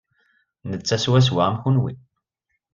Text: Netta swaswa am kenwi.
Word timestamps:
Netta 0.69 0.97
swaswa 1.03 1.41
am 1.47 1.55
kenwi. 1.61 1.93